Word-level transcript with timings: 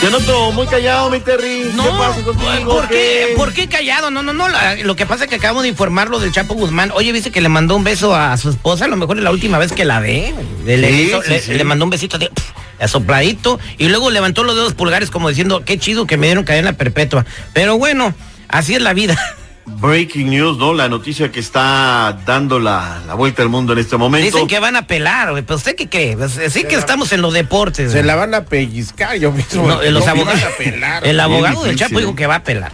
Te 0.00 0.10
noto 0.10 0.52
muy 0.52 0.66
callado, 0.66 1.08
mi 1.10 1.20
Terry. 1.20 1.70
No, 1.74 1.82
¿Qué 1.84 1.88
pasa 1.98 2.20
contigo? 2.22 2.70
¿por 2.74 2.88
qué? 2.88 3.32
¿Por 3.34 3.52
qué 3.54 3.66
callado? 3.66 4.10
No, 4.10 4.22
no, 4.22 4.32
no. 4.34 4.46
lo 4.84 4.94
que 4.96 5.06
pasa 5.06 5.24
es 5.24 5.30
que 5.30 5.36
acabamos 5.36 5.62
de 5.62 5.70
informarlo 5.70 6.18
del 6.20 6.32
Chapo 6.32 6.54
Guzmán. 6.54 6.92
Oye, 6.94 7.12
viste 7.12 7.30
que 7.30 7.40
le 7.40 7.48
mandó 7.48 7.74
un 7.76 7.82
beso 7.84 8.14
a 8.14 8.36
su 8.36 8.50
esposa. 8.50 8.84
A 8.84 8.88
lo 8.88 8.96
mejor 8.96 9.16
es 9.16 9.24
la 9.24 9.30
última 9.30 9.58
vez 9.58 9.72
que 9.72 9.84
la 9.86 10.00
ve. 10.00 10.34
Le, 10.66 10.76
le 10.76 10.88
Sí, 10.90 11.02
hizo- 11.08 11.22
sí, 11.22 11.30
le- 11.30 11.40
sí. 11.40 11.54
le 11.54 11.64
mandó 11.64 11.84
un 11.86 11.90
besito 11.90 12.18
de 12.18 12.28
pf, 12.28 12.52
asopladito. 12.78 13.58
Y 13.78 13.88
luego 13.88 14.10
levantó 14.10 14.44
los 14.44 14.54
dedos 14.54 14.74
pulgares 14.74 15.10
como 15.10 15.30
diciendo, 15.30 15.62
qué 15.64 15.78
chido 15.78 16.06
que 16.06 16.18
me 16.18 16.26
dieron 16.26 16.44
cadena 16.44 16.74
perpetua. 16.74 17.24
Pero 17.54 17.78
bueno, 17.78 18.14
así 18.48 18.74
es 18.74 18.82
la 18.82 18.92
vida. 18.92 19.16
Breaking 19.68 20.30
news, 20.30 20.56
¿no? 20.58 20.72
La 20.72 20.88
noticia 20.88 21.32
que 21.32 21.40
está 21.40 22.16
dando 22.24 22.60
la, 22.60 23.02
la 23.06 23.14
vuelta 23.14 23.42
al 23.42 23.48
mundo 23.48 23.72
en 23.72 23.80
este 23.80 23.96
momento. 23.96 24.24
Dicen 24.24 24.46
que 24.46 24.60
van 24.60 24.76
a 24.76 24.86
pelar, 24.86 25.32
güey. 25.32 25.42
¿Pero 25.42 25.56
usted 25.56 25.74
qué 25.74 25.88
cree? 25.88 26.16
Pues, 26.16 26.38
Sí 26.50 26.64
que 26.64 26.76
estamos 26.76 27.12
en 27.12 27.20
los 27.20 27.34
deportes. 27.34 27.90
Se 27.92 28.04
la 28.04 28.14
van 28.14 28.32
a 28.34 28.44
pellizcar, 28.44 29.16
yo 29.18 29.32
mismo. 29.32 29.66
No, 29.66 29.82
eh, 29.82 29.90
los 29.90 30.06
abogados- 30.06 30.40
van 30.40 30.52
a 30.52 30.56
pelar. 30.56 31.06
el 31.06 31.18
abogado 31.20 31.64
del 31.64 31.76
Chapo 31.76 31.98
dijo 31.98 32.12
¿eh? 32.12 32.16
que 32.16 32.26
va 32.26 32.36
a 32.36 32.42
pelar. 32.44 32.72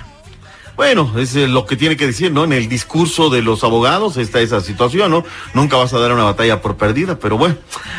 Bueno, 0.77 1.13
es 1.19 1.35
eh, 1.37 1.49
lo 1.49 1.67
que 1.67 1.77
tiene 1.77 1.97
que 1.97 2.07
decir, 2.07 2.31
¿no? 2.33 2.45
En 2.45 2.53
el 2.53 2.69
discurso 2.69 3.31
de 3.31 3.43
los 3.43 3.63
abogados 3.65 4.17
está 4.17 4.41
esa 4.41 4.61
situación, 4.61 5.11
¿no? 5.11 5.25
Nunca 5.55 5.77
vas 5.77 5.93
a 5.93 5.99
dar 5.99 6.13
una 6.13 6.25
batalla 6.25 6.61
por 6.63 6.77
perdida, 6.77 7.19
pero 7.19 7.37
bueno, 7.37 7.57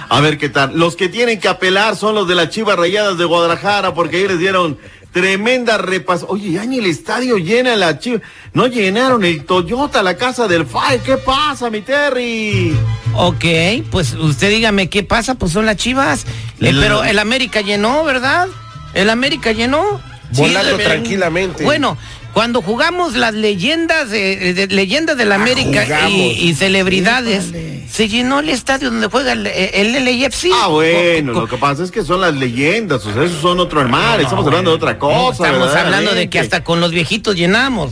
a 0.09 0.19
ver 0.21 0.37
qué 0.37 0.49
tal. 0.49 0.77
Los 0.77 0.95
que 0.95 1.07
tienen 1.09 1.39
que 1.39 1.47
apelar 1.47 1.95
son 1.95 2.15
los 2.15 2.27
de 2.27 2.35
las 2.35 2.49
Chivas 2.49 2.75
Rayadas 2.77 3.17
de 3.17 3.25
Guadalajara, 3.25 3.93
porque 3.93 4.17
ahí 4.17 4.27
les 4.27 4.39
dieron 4.39 4.77
tremenda 5.13 5.77
repas. 5.77 6.25
Oye, 6.27 6.51
ya 6.51 6.65
ni 6.65 6.79
el 6.79 6.87
estadio 6.87 7.37
llena 7.37 7.75
la 7.77 7.99
Chivas. 7.99 8.21
No 8.53 8.67
llenaron 8.67 9.23
el 9.23 9.45
Toyota, 9.45 10.03
la 10.03 10.17
casa 10.17 10.47
del 10.49 10.65
FAI. 10.65 10.99
¿Qué 10.99 11.15
pasa, 11.17 11.69
mi 11.69 11.81
Terry? 11.81 12.75
Ok, 13.15 13.45
pues 13.91 14.13
usted 14.13 14.49
dígame 14.49 14.89
qué 14.89 15.03
pasa, 15.03 15.35
pues 15.35 15.51
son 15.53 15.65
las 15.67 15.77
chivas. 15.77 16.25
Eh, 16.59 16.73
La- 16.73 16.81
pero 16.81 17.03
el 17.03 17.19
América 17.19 17.61
llenó, 17.61 18.03
¿verdad? 18.03 18.47
El 18.93 19.09
América 19.09 19.51
llenó. 19.51 20.01
Volando 20.31 20.77
tranquilamente. 20.77 21.63
Bueno, 21.63 21.95
cuando 22.33 22.61
jugamos 22.61 23.15
las 23.15 23.33
leyendas 23.33 24.09
de, 24.09 24.53
de- 24.53 24.67
leyendas 24.67 25.15
del 25.17 25.31
América 25.31 25.83
jugamos. 25.85 26.11
y, 26.11 26.49
y 26.49 26.53
celebridades, 26.55 27.51
se 27.91 28.07
llenó 28.09 28.39
el 28.39 28.49
estadio 28.49 28.89
donde 28.89 29.07
juega 29.07 29.33
el, 29.33 29.45
el 29.47 29.93
LAFC. 30.21 30.47
Ah, 30.53 30.67
bueno, 30.67 31.33
co- 31.33 31.41
lo 31.41 31.47
que 31.47 31.57
pasa 31.57 31.83
es 31.83 31.91
que 31.91 32.03
son 32.03 32.21
las 32.21 32.33
leyendas, 32.33 33.05
o 33.05 33.13
sea, 33.13 33.23
esos 33.23 33.39
son 33.41 33.59
otro 33.59 33.81
hermano, 33.81 34.21
estamos 34.23 34.45
hablando 34.47 34.71
de 34.71 34.75
otra 34.77 34.93
no, 34.93 34.99
cosa. 34.99 35.45
estamos 35.45 35.75
hablando 35.75 36.13
de 36.15 36.29
que 36.29 36.39
hasta 36.39 36.63
con 36.63 36.79
los 36.79 36.91
viejitos 36.91 37.35
llenamos. 37.35 37.91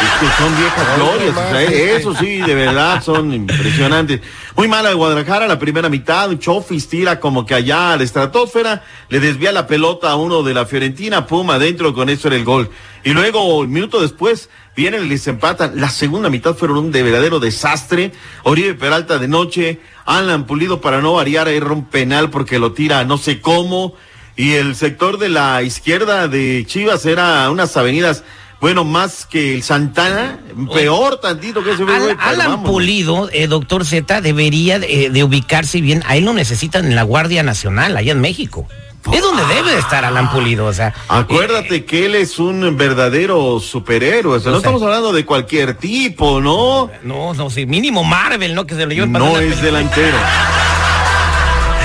Es 0.00 0.10
que 0.20 0.42
son 0.42 0.56
viejas 0.56 0.96
glorias, 0.96 1.36
o 1.36 1.50
sea, 1.50 1.62
eso 1.62 2.14
sí, 2.14 2.38
de 2.38 2.54
verdad 2.54 3.02
son 3.02 3.32
impresionantes. 3.32 4.20
Muy 4.54 4.68
mala 4.68 4.90
de 4.90 4.94
Guadalajara, 4.94 5.48
la 5.48 5.58
primera 5.58 5.88
mitad, 5.88 6.30
Chofis 6.38 6.88
tira 6.88 7.18
como 7.18 7.44
que 7.44 7.54
allá 7.54 7.92
a 7.92 7.96
la 7.96 8.04
estratosfera, 8.04 8.84
le 9.08 9.18
desvía 9.18 9.50
la 9.50 9.66
pelota 9.66 10.10
a 10.10 10.16
uno 10.16 10.42
de 10.42 10.54
la 10.54 10.66
Fiorentina, 10.66 11.26
pum, 11.26 11.50
adentro, 11.50 11.94
con 11.94 12.08
eso 12.08 12.28
era 12.28 12.36
el 12.36 12.44
gol. 12.44 12.70
Y 13.02 13.10
luego, 13.10 13.58
un 13.58 13.70
minuto 13.70 14.00
después, 14.00 14.50
vienen 14.76 15.04
y 15.04 15.08
les 15.08 15.26
empatan. 15.26 15.72
La 15.80 15.88
segunda 15.88 16.30
mitad 16.30 16.54
fueron 16.54 16.78
un 16.78 16.92
de 16.92 17.02
verdadero 17.02 17.40
desastre. 17.40 18.12
Oribe 18.44 18.74
Peralta 18.74 19.18
de 19.18 19.26
noche, 19.26 19.80
Alan 20.04 20.46
Pulido 20.46 20.80
para 20.80 21.00
no 21.00 21.14
variar, 21.14 21.48
era 21.48 21.66
un 21.66 21.86
penal 21.86 22.30
porque 22.30 22.58
lo 22.58 22.72
tira 22.72 23.04
no 23.04 23.18
sé 23.18 23.40
cómo. 23.40 23.94
Y 24.36 24.52
el 24.52 24.76
sector 24.76 25.18
de 25.18 25.28
la 25.28 25.62
izquierda 25.62 26.28
de 26.28 26.64
Chivas 26.64 27.04
era 27.06 27.50
unas 27.50 27.76
avenidas, 27.76 28.22
bueno, 28.60 28.84
más 28.84 29.26
que 29.26 29.54
el 29.54 29.62
Santana, 29.62 30.40
peor 30.72 31.20
tantito 31.20 31.62
que 31.62 31.72
ese 31.72 31.84
Alan 32.18 32.50
vamos. 32.50 32.70
Pulido, 32.70 33.28
eh, 33.32 33.46
doctor 33.46 33.84
Z, 33.84 34.20
debería 34.20 34.78
de, 34.78 35.10
de 35.10 35.24
ubicarse 35.24 35.80
bien. 35.80 36.02
A 36.06 36.16
él 36.16 36.24
lo 36.24 36.32
necesitan 36.32 36.84
en 36.86 36.96
la 36.96 37.02
Guardia 37.04 37.42
Nacional, 37.42 37.96
allá 37.96 38.12
en 38.12 38.20
México. 38.20 38.66
Es 39.12 39.22
donde 39.22 39.44
debe 39.46 39.72
de 39.72 39.78
estar 39.78 40.04
Alan 40.04 40.30
Pulido, 40.30 40.66
o 40.66 40.72
sea. 40.72 40.92
Acuérdate 41.08 41.84
que 41.84 42.06
él 42.06 42.14
es 42.14 42.38
un 42.38 42.76
verdadero 42.76 43.58
superhéroe, 43.58 44.36
o 44.36 44.40
sea, 44.40 44.50
no 44.50 44.56
sea, 44.56 44.68
estamos 44.68 44.82
hablando 44.82 45.12
de 45.12 45.24
cualquier 45.24 45.74
tipo, 45.74 46.40
¿no? 46.40 46.90
No, 47.04 47.32
no, 47.32 47.48
sí, 47.48 47.64
mínimo 47.64 48.04
Marvel, 48.04 48.54
¿no? 48.54 48.66
Que 48.66 48.74
se 48.74 48.84
lo 48.86 49.06
No 49.06 49.38
es 49.38 49.62
delantero. 49.62 50.16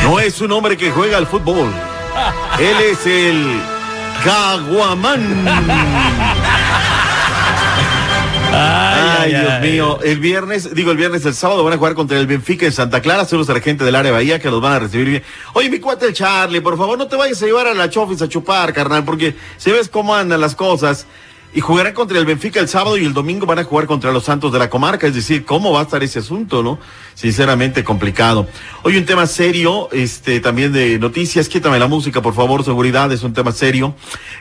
No 0.03 0.19
es 0.19 0.41
un 0.41 0.51
hombre 0.51 0.75
que 0.75 0.91
juega 0.91 1.17
al 1.17 1.27
fútbol. 1.27 1.71
Él 2.59 2.75
es 2.91 3.05
el 3.05 3.61
Caguamán. 4.23 5.45
Ay, 9.23 9.31
Dios 9.33 9.61
mío. 9.61 9.99
El 10.03 10.19
viernes, 10.19 10.73
digo 10.73 10.91
el 10.91 10.97
viernes, 10.97 11.25
el 11.25 11.33
sábado 11.33 11.63
van 11.63 11.73
a 11.73 11.77
jugar 11.77 11.95
contra 11.95 12.17
el 12.17 12.27
Benfica 12.27 12.65
en 12.65 12.71
Santa 12.71 13.01
Clara. 13.01 13.25
Son 13.25 13.39
los 13.39 13.49
agentes 13.49 13.85
del 13.85 13.95
área 13.95 14.11
de 14.11 14.17
Bahía 14.17 14.39
que 14.39 14.49
los 14.49 14.61
van 14.61 14.73
a 14.73 14.79
recibir 14.79 15.07
bien. 15.07 15.23
Oye, 15.53 15.69
mi 15.69 15.79
cuate 15.79 16.07
el 16.07 16.13
Charlie, 16.13 16.61
por 16.61 16.77
favor, 16.77 16.97
no 16.97 17.07
te 17.07 17.15
vayas 17.15 17.41
a 17.41 17.45
llevar 17.45 17.67
a 17.67 17.73
la 17.73 17.89
Chofis 17.89 18.21
a 18.21 18.29
chupar, 18.29 18.73
carnal, 18.73 19.03
porque 19.03 19.35
si 19.57 19.71
ves 19.71 19.89
cómo 19.89 20.15
andan 20.15 20.41
las 20.41 20.55
cosas. 20.55 21.05
Y 21.55 21.61
jugarán 21.61 21.93
contra 21.93 22.17
el 22.17 22.25
Benfica 22.25 22.59
el 22.59 22.67
sábado 22.67 22.97
y 22.97 23.05
el 23.05 23.13
domingo 23.13 23.45
van 23.45 23.59
a 23.59 23.63
jugar 23.63 23.85
contra 23.85 24.11
los 24.11 24.23
Santos 24.23 24.51
de 24.51 24.57
la 24.57 24.71
Comarca. 24.71 25.05
Es 25.05 25.13
decir, 25.13 25.45
¿cómo 25.45 25.71
va 25.71 25.81
a 25.81 25.83
estar 25.83 26.01
ese 26.01 26.17
asunto, 26.17 26.63
no? 26.63 26.79
Sinceramente 27.13 27.83
complicado. 27.83 28.47
Hoy 28.81 28.97
un 28.97 29.05
tema 29.05 29.27
serio, 29.27 29.87
este, 29.91 30.39
también 30.39 30.73
de 30.73 30.97
noticias. 30.97 31.47
Quítame 31.47 31.77
la 31.77 31.85
música, 31.85 32.23
por 32.23 32.33
favor. 32.33 32.63
Seguridad 32.63 33.11
es 33.11 33.21
un 33.21 33.33
tema 33.33 33.51
serio. 33.51 33.93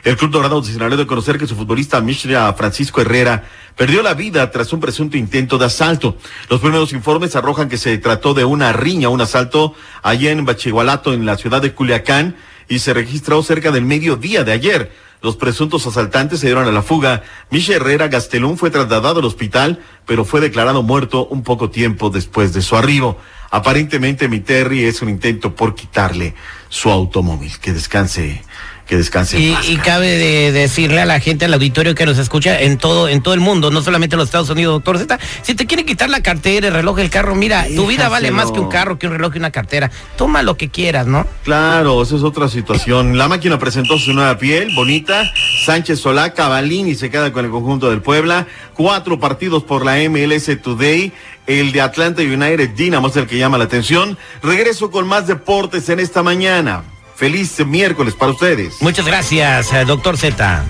El 0.03 0.17
Club 0.17 0.31
Dorado 0.31 0.63
Sinaloa 0.63 0.97
de 0.97 1.05
conocer 1.05 1.37
que 1.37 1.45
su 1.45 1.55
futbolista 1.55 2.01
Mishra 2.01 2.51
Francisco 2.53 2.99
Herrera 2.99 3.43
perdió 3.75 4.01
la 4.01 4.15
vida 4.15 4.49
tras 4.49 4.73
un 4.73 4.79
presunto 4.79 5.15
intento 5.15 5.59
de 5.59 5.65
asalto. 5.65 6.17
Los 6.49 6.61
primeros 6.61 6.93
informes 6.93 7.35
arrojan 7.35 7.69
que 7.69 7.77
se 7.77 7.95
trató 7.99 8.33
de 8.33 8.43
una 8.43 8.73
riña, 8.73 9.09
un 9.09 9.21
asalto 9.21 9.75
allá 10.01 10.31
en 10.31 10.45
Bachigualato, 10.45 11.13
en 11.13 11.27
la 11.27 11.37
ciudad 11.37 11.61
de 11.61 11.73
Culiacán, 11.73 12.35
y 12.67 12.79
se 12.79 12.91
registró 12.91 13.43
cerca 13.43 13.69
del 13.69 13.85
mediodía 13.85 14.43
de 14.43 14.51
ayer. 14.51 14.91
Los 15.23 15.37
presuntos 15.37 15.87
asaltantes 15.87 16.41
se 16.41 16.47
dieron 16.47 16.67
a 16.67 16.71
la 16.73 16.81
fuga. 16.81 17.23
Michel 17.49 17.77
Herrera 17.77 18.09
Gastelún 18.09 18.57
fue 18.57 18.71
trasladado 18.71 19.21
al 19.21 19.25
hospital, 19.25 19.81
pero 20.05 20.25
fue 20.25 20.41
declarado 20.41 20.83
muerto 20.83 21.27
un 21.27 21.43
poco 21.43 21.69
tiempo 21.69 22.09
después 22.09 22.53
de 22.53 22.61
su 22.61 22.75
arribo. 22.75 23.17
Aparentemente 23.53 24.27
mi 24.29 24.39
Terry 24.39 24.83
es 24.85 25.03
un 25.03 25.09
intento 25.09 25.55
por 25.55 25.75
quitarle 25.75 26.33
su 26.69 26.89
automóvil. 26.89 27.51
Que 27.59 27.71
descanse, 27.71 28.41
que 28.87 28.97
descanse. 28.97 29.39
Y, 29.39 29.77
cabe 29.77 30.07
de 30.07 30.51
decirle 30.51 31.01
a 31.01 31.05
la 31.05 31.19
gente, 31.19 31.45
al 31.45 31.53
auditorio 31.53 31.93
que 31.93 32.07
nos 32.07 32.17
escucha 32.17 32.59
en 32.59 32.79
todo, 32.79 33.07
en 33.07 33.21
todo 33.21 33.35
el 33.35 33.41
mundo, 33.41 33.69
no 33.69 33.83
solamente 33.83 34.15
en 34.15 34.17
los 34.17 34.29
Estados 34.29 34.49
Unidos, 34.49 34.73
doctor 34.73 34.97
Z, 34.97 35.19
si 35.43 35.53
te 35.53 35.67
quieren 35.67 35.85
quitar 35.85 36.09
la 36.09 36.23
cartera, 36.23 36.69
el 36.69 36.73
reloj, 36.73 36.97
el 36.97 37.11
carro, 37.11 37.35
mira, 37.35 37.67
tu 37.75 37.85
vida 37.85 38.09
vale 38.09 38.31
más 38.31 38.51
que 38.51 38.59
un 38.59 38.69
carro, 38.69 38.97
que 38.97 39.05
un 39.05 39.13
reloj 39.13 39.35
y 39.35 39.37
una 39.37 39.51
cartera. 39.51 39.91
Toma 40.17 40.41
lo 40.41 40.57
que 40.57 40.69
quieras, 40.69 41.05
¿no? 41.05 41.27
Claro, 41.43 42.01
esa 42.01 42.15
es 42.15 42.23
otra 42.23 42.49
situación. 42.49 43.19
La 43.19 43.27
máquina 43.27 43.59
presentó 43.59 43.99
su 43.99 44.13
nueva 44.13 44.39
piel, 44.39 44.73
bonita. 44.73 45.29
Sánchez 45.63 45.99
Solá, 45.99 46.33
Cavalini 46.33 46.95
se 46.95 47.11
queda 47.11 47.31
con 47.31 47.45
el 47.45 47.51
conjunto 47.51 47.91
del 47.91 48.01
Puebla. 48.01 48.47
Cuatro 48.73 49.19
partidos 49.19 49.61
por 49.61 49.85
la 49.85 49.97
MLS 50.09 50.59
Today. 50.59 51.13
El 51.45 51.71
de 51.71 51.81
Atlanta 51.81 52.21
United 52.21 52.69
Dynamo 52.69 53.09
es 53.09 53.15
el 53.17 53.27
que 53.27 53.37
llama 53.37 53.57
la 53.57 53.65
atención. 53.65 54.17
Regreso 54.41 54.91
con 54.91 55.07
más 55.07 55.27
deportes 55.27 55.89
en 55.89 55.99
esta 55.99 56.23
mañana. 56.23 56.83
Feliz 57.15 57.65
miércoles 57.65 58.15
para 58.15 58.31
ustedes. 58.31 58.81
Muchas 58.81 59.05
gracias, 59.05 59.71
eh, 59.73 59.85
doctor 59.85 60.17
Z. 60.17 60.63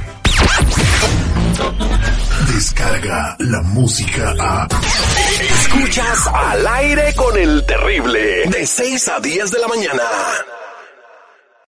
Descarga 2.53 3.35
la 3.39 3.61
música 3.61 4.33
a. 4.39 4.67
Escuchas 5.61 6.27
al 6.27 6.67
aire 6.67 7.13
con 7.15 7.37
el 7.37 7.65
terrible. 7.65 8.43
De 8.49 8.65
6 8.65 9.07
a 9.09 9.19
10 9.19 9.51
de 9.51 9.59
la 9.59 9.67
mañana. 9.67 10.03